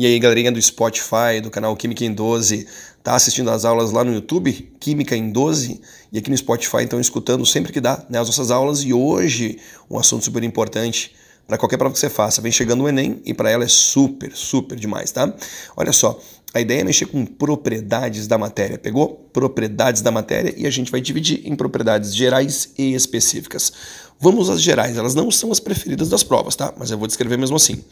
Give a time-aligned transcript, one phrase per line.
[0.00, 2.66] E aí, galerinha do Spotify, do canal Química em 12,
[3.02, 5.78] tá assistindo as aulas lá no YouTube, Química em 12,
[6.10, 8.80] e aqui no Spotify estão escutando sempre que dá né, as nossas aulas.
[8.82, 9.58] E hoje,
[9.90, 11.14] um assunto super importante
[11.50, 12.40] para qualquer prova que você faça.
[12.40, 15.34] Vem chegando o Enem e para ela é super, super demais, tá?
[15.76, 16.16] Olha só,
[16.54, 18.78] a ideia é mexer com propriedades da matéria.
[18.78, 19.28] Pegou?
[19.32, 23.72] Propriedades da matéria e a gente vai dividir em propriedades gerais e específicas.
[24.20, 26.72] Vamos às gerais, elas não são as preferidas das provas, tá?
[26.78, 27.82] Mas eu vou descrever mesmo assim.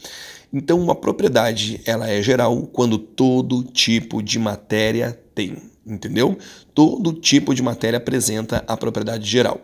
[0.53, 6.37] Então, uma propriedade, ela é geral quando todo tipo de matéria tem, entendeu?
[6.73, 9.59] Todo tipo de matéria apresenta a propriedade geral.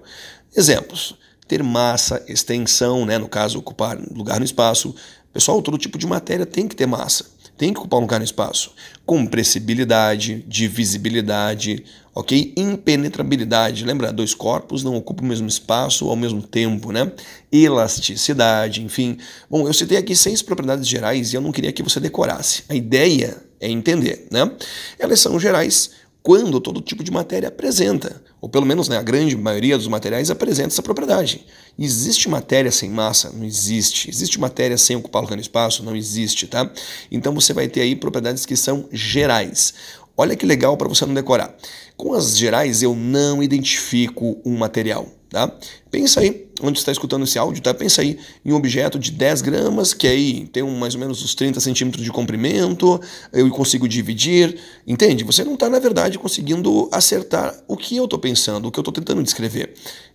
[0.53, 1.17] Exemplos:
[1.47, 4.95] ter massa, extensão, né, no caso, ocupar lugar no espaço.
[5.31, 7.25] Pessoal, todo tipo de matéria tem que ter massa,
[7.57, 8.71] tem que ocupar um lugar no espaço.
[9.05, 12.53] Compressibilidade, divisibilidade, ok?
[12.55, 13.83] Impenetrabilidade.
[13.83, 17.11] Lembra, dois corpos não ocupam o mesmo espaço ao mesmo tempo, né?
[17.51, 19.17] Elasticidade, enfim.
[19.49, 22.63] Bom, eu citei aqui seis propriedades gerais e eu não queria que você decorasse.
[22.69, 24.49] A ideia é entender, né?
[24.97, 25.91] Elas são gerais
[26.25, 30.31] quando todo tipo de matéria apresenta, ou pelo menos né, a grande maioria dos materiais
[30.31, 31.45] apresenta essa propriedade.
[31.77, 33.29] Existe matéria sem massa?
[33.31, 34.09] Não existe.
[34.09, 35.83] Existe matéria sem ocupar no espaço?
[35.83, 36.67] Não existe, tá?
[37.11, 39.75] Então você vai ter aí propriedades que são gerais.
[40.17, 41.55] Olha que legal para você não decorar.
[41.95, 45.07] Com as gerais eu não identifico um material.
[45.29, 45.55] Tá?
[45.91, 47.73] Pensa aí, onde está escutando esse áudio, tá?
[47.73, 51.23] Pensa aí em um objeto de 10 gramas, que aí tem um, mais ou menos
[51.23, 52.99] uns 30 centímetros de comprimento,
[53.33, 55.23] eu consigo dividir, entende?
[55.23, 58.81] Você não está, na verdade, conseguindo acertar o que eu estou pensando, o que eu
[58.81, 59.73] estou tentando descrever,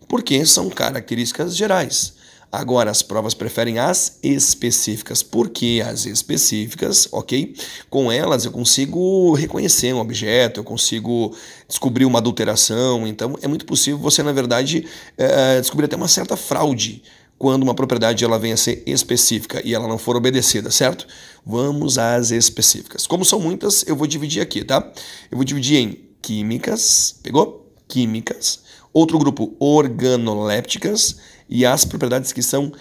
[0.09, 2.20] porque são características gerais.
[2.53, 5.23] Agora, as provas preferem as específicas.
[5.23, 7.09] Por que as específicas?
[7.13, 7.55] Ok?
[7.89, 11.33] Com elas eu consigo reconhecer um objeto, eu consigo
[11.69, 13.07] descobrir uma adulteração.
[13.07, 14.85] Então, é muito possível você, na verdade,
[15.17, 17.03] é, descobrir até uma certa fraude
[17.39, 21.07] quando uma propriedade ela venha a ser específica e ela não for obedecida, certo?
[21.47, 23.07] Vamos às específicas.
[23.07, 24.93] Como são muitas, eu vou dividir aqui, tá?
[25.31, 27.73] Eu vou dividir em químicas, pegou?
[27.89, 28.61] Químicas.
[28.93, 31.17] Outro grupo, organolépticas
[31.51, 32.73] e as propriedades que são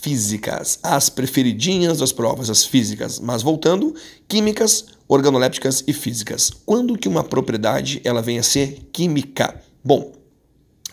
[0.00, 3.18] físicas, as preferidinhas das provas, as físicas.
[3.18, 3.94] Mas voltando,
[4.28, 6.50] químicas, organolépticas e físicas.
[6.64, 9.60] Quando que uma propriedade ela vem a ser química?
[9.84, 10.12] Bom,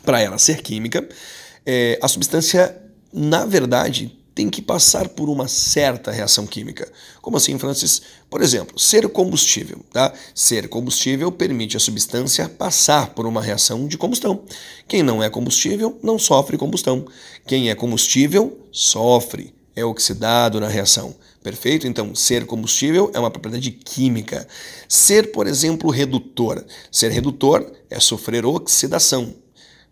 [0.04, 1.08] para ela ser química,
[1.66, 2.76] é, a substância,
[3.14, 6.90] na verdade, tem que passar por uma certa reação química.
[7.22, 8.02] Como assim, Francis?
[8.30, 9.82] Por exemplo, ser combustível.
[9.92, 10.14] Tá?
[10.34, 14.42] Ser combustível permite a substância passar por uma reação de combustão.
[14.88, 17.06] Quem não é combustível não sofre combustão.
[17.46, 21.14] Quem é combustível sofre, é oxidado na reação.
[21.44, 21.86] Perfeito?
[21.86, 24.48] Então, ser combustível é uma propriedade química.
[24.88, 26.64] Ser, por exemplo, redutor.
[26.90, 29.36] Ser redutor é sofrer oxidação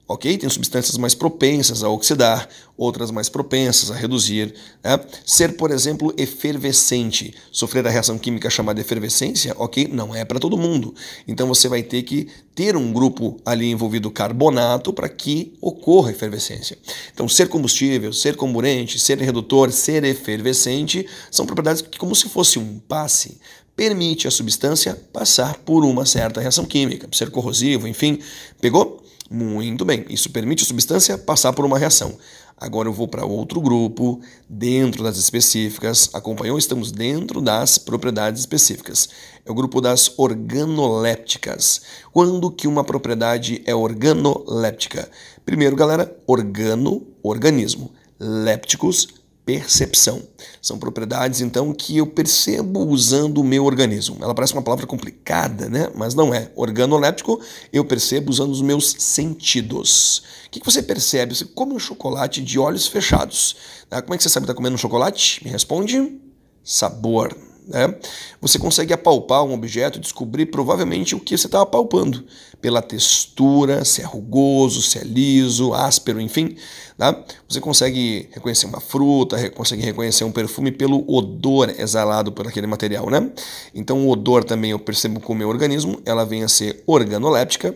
[0.07, 0.37] ok?
[0.37, 2.47] Tem substâncias mais propensas a oxidar,
[2.77, 4.53] outras mais propensas a reduzir.
[4.83, 4.99] Né?
[5.25, 9.89] Ser, por exemplo, efervescente, sofrer a reação química chamada efervescência, ok?
[9.91, 10.95] Não é para todo mundo.
[11.27, 16.77] Então você vai ter que ter um grupo ali envolvido carbonato para que ocorra efervescência.
[17.13, 22.57] Então, ser combustível, ser comburente, ser redutor, ser efervescente são propriedades que, como se fosse
[22.57, 23.37] um passe,
[23.75, 28.19] permite a substância passar por uma certa reação química, ser corrosivo, enfim.
[28.59, 28.96] Pegou?
[29.29, 32.17] Muito bem, isso permite a substância passar por uma reação.
[32.59, 36.09] Agora eu vou para outro grupo, dentro das específicas.
[36.11, 36.57] Acompanhou?
[36.57, 39.09] Estamos dentro das propriedades específicas.
[39.45, 41.81] É o grupo das organolépticas.
[42.11, 45.07] Quando que uma propriedade é organoléptica?
[45.45, 47.91] Primeiro, galera, organo, organismo.
[48.19, 49.07] Lépticos,
[49.47, 50.21] percepção.
[50.61, 54.17] São propriedades, então, que eu percebo usando o meu organismo.
[54.19, 55.89] Ela parece uma palavra complicada, né?
[55.95, 56.51] Mas não é.
[56.53, 57.39] Organoléptico,
[57.71, 60.21] eu percebo usando os meus sentidos.
[60.47, 61.33] O que você percebe?
[61.33, 63.55] Você come um chocolate de olhos fechados.
[63.89, 64.01] Né?
[64.01, 65.41] Como é que você sabe que está comendo um chocolate?
[65.45, 66.19] Me responde.
[66.61, 67.46] Sabor.
[67.67, 67.93] Né?
[68.41, 72.23] Você consegue apalpar um objeto e descobrir provavelmente o que você está apalpando,
[72.61, 76.55] pela textura, se é rugoso, se é liso, áspero, enfim.
[76.97, 77.23] Tá?
[77.47, 83.09] Você consegue reconhecer uma fruta, consegue reconhecer um perfume pelo odor exalado por aquele material.
[83.09, 83.29] Né?
[83.75, 87.75] Então, o odor também eu percebo com o meu organismo, ela vem a ser organoléptica.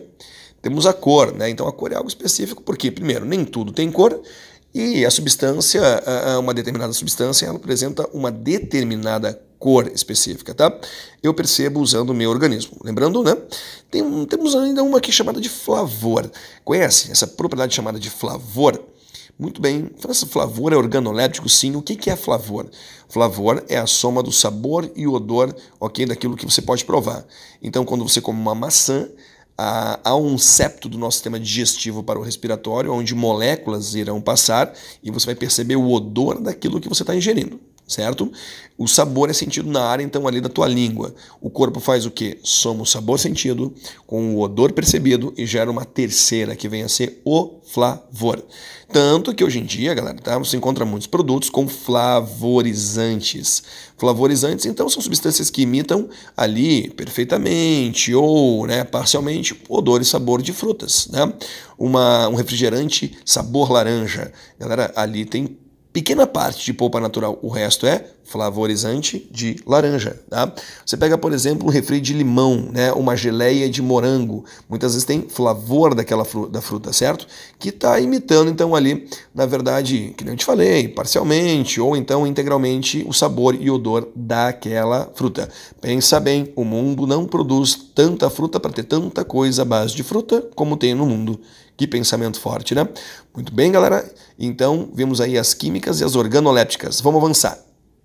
[0.60, 1.50] Temos a cor, né?
[1.50, 4.20] então a cor é algo específico, porque, primeiro, nem tudo tem cor,
[4.74, 5.82] e a substância,
[6.40, 10.76] uma determinada substância, ela apresenta uma determinada cor específica, tá?
[11.22, 12.78] Eu percebo usando o meu organismo.
[12.82, 13.36] Lembrando, né?
[13.88, 16.28] Tem, temos ainda uma aqui chamada de flavor.
[16.64, 18.82] Conhece essa propriedade chamada de flavor?
[19.38, 21.76] Muito bem, esse flavor é organoléptico, sim.
[21.76, 22.68] O que é flavor?
[23.08, 27.24] Flavor é a soma do sabor e odor, ok, daquilo que você pode provar.
[27.62, 29.08] Então, quando você come uma maçã,
[29.56, 34.72] há um septo do nosso sistema digestivo para o respiratório, onde moléculas irão passar
[35.02, 38.32] e você vai perceber o odor daquilo que você está ingerindo certo?
[38.78, 41.14] O sabor é sentido na área, então, ali da tua língua.
[41.40, 42.38] O corpo faz o quê?
[42.42, 43.72] Soma o sabor sentido
[44.06, 48.44] com o odor percebido e gera uma terceira, que vem a ser o flavor.
[48.92, 50.36] Tanto que hoje em dia, galera, tá?
[50.38, 53.62] você encontra muitos produtos com flavorizantes.
[53.96, 60.52] Flavorizantes, então, são substâncias que imitam ali perfeitamente ou né, parcialmente odor e sabor de
[60.52, 61.08] frutas.
[61.08, 61.32] Né?
[61.78, 64.32] Uma, um refrigerante sabor laranja.
[64.58, 65.56] Galera, ali tem
[65.92, 70.18] pequena parte de polpa natural, o resto é flavorizante de laranja.
[70.30, 70.50] Tá?
[70.86, 72.92] Você pega, por exemplo, um refri de limão, né?
[72.92, 77.26] uma geleia de morango, muitas vezes tem flavor daquela fruta, da fruta, certo?
[77.58, 82.26] Que está imitando, então, ali, na verdade, que nem eu te falei, parcialmente ou então
[82.26, 85.48] integralmente o sabor e odor daquela fruta.
[85.80, 90.02] Pensa bem, o mundo não produz tanta fruta para ter tanta coisa à base de
[90.02, 91.38] fruta como tem no mundo.
[91.86, 92.88] Pensamento forte, né?
[93.34, 94.08] Muito bem, galera.
[94.38, 97.00] Então, vimos aí as químicas e as organolépticas.
[97.00, 97.58] Vamos avançar.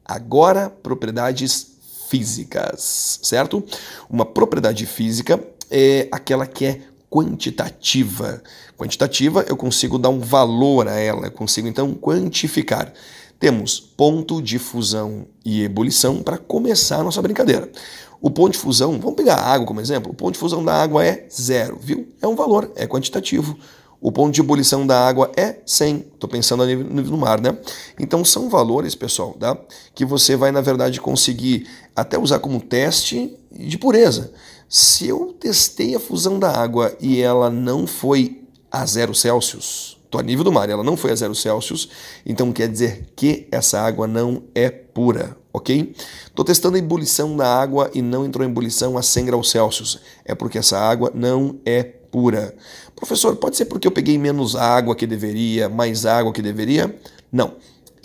[0.06, 1.68] Agora, propriedades
[2.10, 3.64] físicas, certo?
[4.10, 5.40] Uma propriedade física
[5.70, 8.42] é aquela que é quantitativa.
[8.78, 12.94] Quantitativa, eu consigo dar um valor a ela, eu consigo então quantificar.
[13.40, 17.72] Temos ponto de fusão e ebulição para começar a nossa brincadeira.
[18.20, 20.74] O ponto de fusão, vamos pegar a água como exemplo, o ponto de fusão da
[20.74, 22.08] água é zero, viu?
[22.20, 23.56] É um valor, é quantitativo.
[24.00, 26.06] O ponto de ebulição da água é 100.
[26.14, 27.58] Estou pensando no nível do mar, né?
[28.00, 29.58] Então são valores, pessoal, tá?
[29.96, 34.32] que você vai, na verdade, conseguir até usar como teste de pureza.
[34.70, 40.20] Se eu testei a fusão da água e ela não foi a zero Celsius, estou
[40.20, 41.90] a nível do mar, ela não foi a zero Celsius,
[42.26, 45.94] então quer dizer que essa água não é pura, ok?
[46.26, 50.00] Estou testando a ebulição da água e não entrou em ebulição a 100 graus Celsius.
[50.26, 52.56] É porque essa água não é pura.
[52.96, 56.96] Professor, pode ser porque eu peguei menos água que deveria, mais água que deveria?
[57.32, 57.56] Não.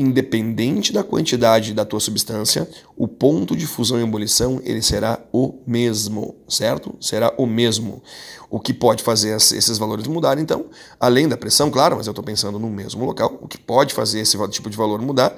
[0.03, 5.55] Independente da quantidade da tua substância, o ponto de fusão e ebulição ele será o
[5.65, 6.93] mesmo, certo?
[7.01, 8.03] Será o mesmo.
[8.51, 10.67] O que pode fazer esses valores mudarem, então,
[10.99, 14.19] além da pressão, claro, mas eu estou pensando no mesmo local, o que pode fazer
[14.19, 15.37] esse tipo de valor mudar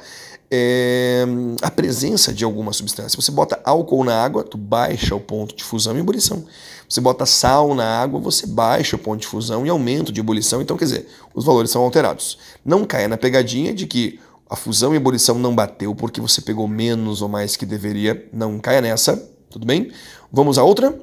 [0.50, 1.24] é
[1.60, 3.20] a presença de alguma substância.
[3.20, 6.44] Você bota álcool na água, tu baixa o ponto de fusão e ebulição.
[6.88, 10.62] Você bota sal na água, você baixa o ponto de fusão e aumento de ebulição.
[10.62, 12.38] Então, quer dizer, os valores são alterados.
[12.64, 16.68] Não caia na pegadinha de que a fusão e ebulição não bateu porque você pegou
[16.68, 18.28] menos ou mais que deveria.
[18.32, 19.16] Não caia nessa,
[19.50, 19.90] tudo bem?
[20.30, 20.98] Vamos a outra?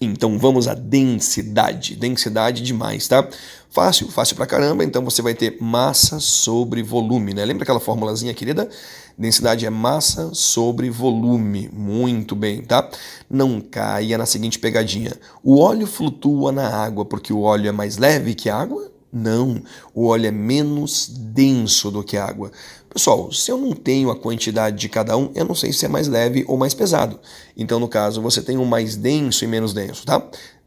[0.00, 1.96] Então vamos à densidade.
[1.96, 3.26] Densidade demais, tá?
[3.70, 4.84] Fácil, fácil pra caramba.
[4.84, 7.44] Então você vai ter massa sobre volume, né?
[7.44, 8.68] Lembra aquela formulazinha querida?
[9.16, 11.70] Densidade é massa sobre volume.
[11.72, 12.88] Muito bem, tá?
[13.30, 15.12] Não caia na seguinte pegadinha.
[15.42, 18.93] O óleo flutua na água porque o óleo é mais leve que a água?
[19.14, 19.62] Não,
[19.94, 22.50] o óleo é menos denso do que a água.
[22.92, 25.88] Pessoal, se eu não tenho a quantidade de cada um, eu não sei se é
[25.88, 27.20] mais leve ou mais pesado.
[27.56, 30.20] Então, no caso, você tem um mais denso e menos denso, tá?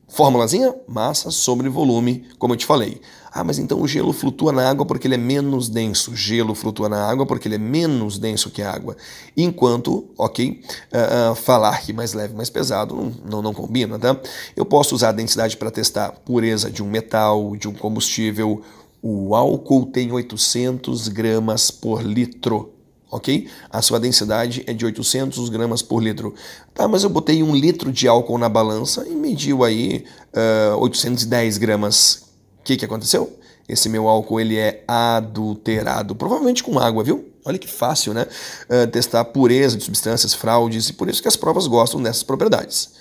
[0.07, 0.74] Fórmulazinha?
[0.88, 3.01] Massa sobre volume, como eu te falei.
[3.31, 6.15] Ah, mas então o gelo flutua na água porque ele é menos denso.
[6.15, 8.95] Gelo flutua na água porque ele é menos denso que a água.
[9.36, 10.62] Enquanto, ok,
[10.94, 14.19] uh, uh, falar que mais leve, mais pesado não, não, não combina, tá?
[14.56, 18.62] Eu posso usar a densidade para testar pureza de um metal, de um combustível.
[19.04, 22.76] O álcool tem 800 gramas por litro
[23.09, 23.47] ok?
[23.69, 26.33] A sua densidade é de 800 gramas por litro.
[26.73, 30.78] Tá, mas eu botei um litro de álcool na balança e mediu aí uh, ah,
[30.78, 32.28] 810 gramas.
[32.59, 33.37] O que, que aconteceu?
[33.68, 37.33] Esse meu álcool ele é adulterado, provavelmente com água, viu?
[37.44, 38.26] Olha que fácil, né?
[38.69, 42.92] Uh, testar pureza de substâncias, fraudes, e por isso que as provas gostam dessas propriedades.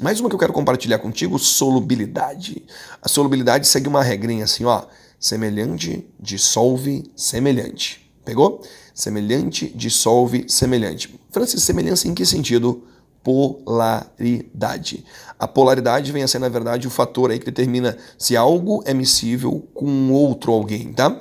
[0.00, 2.64] Mais uma que eu quero compartilhar contigo, solubilidade.
[3.00, 4.82] A solubilidade segue uma regrinha assim, ó.
[5.20, 8.10] Semelhante dissolve semelhante.
[8.24, 8.62] Pegou?
[8.94, 11.18] Semelhante dissolve semelhante.
[11.32, 12.84] Francis, semelhança em que sentido?
[13.24, 15.04] Polaridade.
[15.36, 18.94] A polaridade vem a ser, na verdade, o fator aí que determina se algo é
[18.94, 21.18] miscível com outro alguém, tá?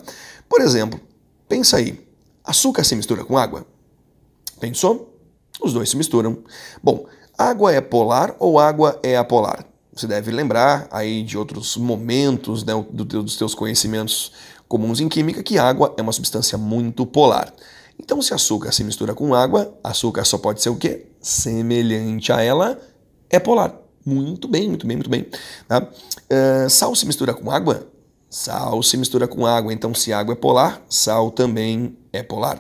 [0.47, 0.99] Por exemplo,
[1.49, 1.99] pensa aí,
[2.43, 3.65] açúcar se mistura com água?
[4.59, 5.17] Pensou?
[5.59, 6.43] Os dois se misturam.
[6.81, 9.65] Bom, água é polar ou água é apolar?
[9.95, 14.31] Você deve lembrar aí de outros momentos né, dos teus conhecimentos
[14.73, 17.53] comuns em química que água é uma substância muito polar.
[17.99, 21.05] Então, se açúcar se mistura com água, açúcar só pode ser o quê?
[21.21, 22.79] Semelhante a ela,
[23.29, 23.75] é polar.
[24.03, 25.27] Muito bem, muito bem, muito bem.
[25.67, 25.87] Tá?
[25.87, 27.87] Uh, sal se mistura com água?
[28.31, 29.71] Sal se mistura com água.
[29.71, 32.59] Então, se água é polar, sal também é polar.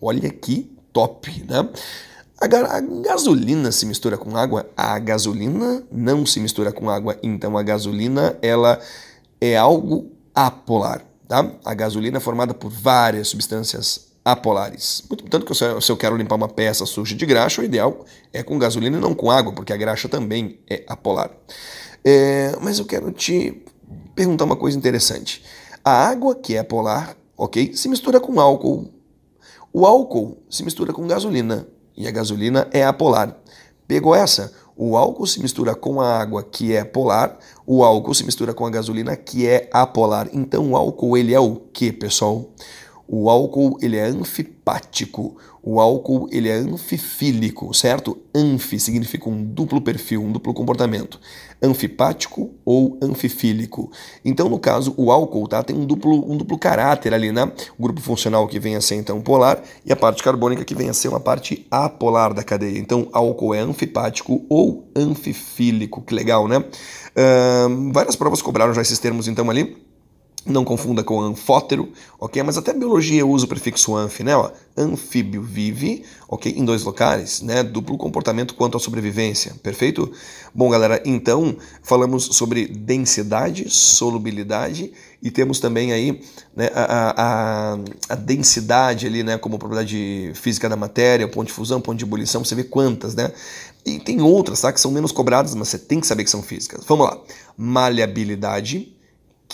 [0.00, 1.68] Olha que top, né?
[2.40, 4.68] A, a gasolina se mistura com água?
[4.76, 7.16] A gasolina não se mistura com água.
[7.22, 8.80] Então, a gasolina ela
[9.40, 11.13] é algo apolar.
[11.28, 11.50] Tá?
[11.64, 15.02] A gasolina é formada por várias substâncias apolares.
[15.28, 18.58] Tanto que se eu quero limpar uma peça suja de graxa, o ideal é com
[18.58, 21.30] gasolina e não com água, porque a graxa também é apolar.
[22.02, 23.62] É, mas eu quero te
[24.14, 25.42] perguntar uma coisa interessante.
[25.84, 28.90] A água, que é polar, ok, se mistura com álcool.
[29.72, 31.66] O álcool se mistura com gasolina
[31.96, 33.36] e a gasolina é apolar.
[33.86, 34.52] Pegou essa?
[34.76, 38.66] O álcool se mistura com a água, que é polar, o álcool se mistura com
[38.66, 40.28] a gasolina, que é apolar.
[40.32, 42.50] Então o álcool ele é o que, pessoal?
[43.06, 48.18] O álcool ele é anfipático, o álcool ele é anfifílico, certo?
[48.34, 51.20] Anfi significa um duplo perfil, um duplo comportamento.
[51.62, 53.90] Anfipático ou anfifílico.
[54.24, 57.50] Então, no caso, o álcool tá, tem um duplo, um duplo caráter ali, né?
[57.78, 60.88] O grupo funcional que vem a ser então polar e a parte carbônica que vem
[60.88, 62.78] a ser uma parte apolar da cadeia.
[62.78, 66.02] Então, álcool é anfipático ou anfifílico.
[66.02, 66.58] Que legal, né?
[66.58, 69.83] Uh, várias provas cobraram já esses termos então ali.
[70.46, 72.42] Não confunda com anfótero, ok?
[72.42, 74.36] Mas até biologia usa o prefixo anf, né?
[74.36, 76.52] Ó, anfíbio vive, ok?
[76.54, 77.62] Em dois locais, né?
[77.62, 80.12] Duplo comportamento quanto à sobrevivência, perfeito?
[80.54, 86.20] Bom, galera, então falamos sobre densidade, solubilidade e temos também aí
[86.54, 87.78] né, a, a,
[88.10, 89.38] a, densidade ali, né?
[89.38, 93.32] Como propriedade física da matéria, ponto de fusão, ponto de ebulição, você vê quantas, né?
[93.86, 94.70] E tem outras, tá?
[94.70, 96.84] Que são menos cobradas, mas você tem que saber que são físicas.
[96.86, 97.18] Vamos lá.
[97.56, 98.93] Maleabilidade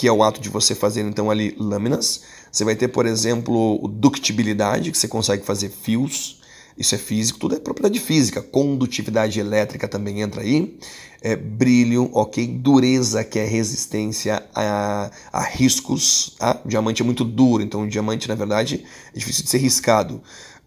[0.00, 2.23] que é o ato de você fazer então ali lâminas.
[2.50, 6.40] Você vai ter, por exemplo, ductibilidade, que você consegue fazer fios.
[6.78, 8.40] Isso é físico, tudo é propriedade física.
[8.40, 10.78] Condutividade elétrica também entra aí.
[11.21, 12.47] É, brilho, ok.
[12.47, 16.35] Dureza, que é resistência a, a riscos.
[16.38, 16.59] Tá?
[16.64, 18.83] O diamante é muito duro, então o diamante, na verdade,
[19.14, 20.23] é difícil de ser riscado.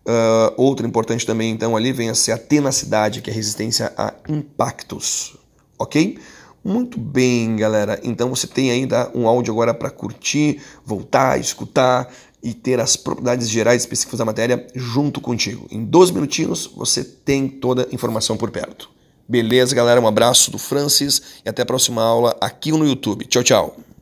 [0.06, 4.14] Uh, outra importante também, então, ali vem a ser a tenacidade, que é resistência a
[4.30, 5.36] impactos,
[5.80, 6.20] ok?
[6.64, 8.00] Muito bem, galera.
[8.04, 12.10] Então você tem ainda um áudio agora para curtir, voltar, escutar
[12.42, 15.68] e ter as propriedades gerais específicas da matéria junto contigo.
[15.70, 18.90] Em 12 minutinhos você tem toda a informação por perto.
[19.28, 20.00] Beleza, galera?
[20.00, 23.26] Um abraço do Francis e até a próxima aula aqui no YouTube.
[23.26, 23.93] Tchau, tchau.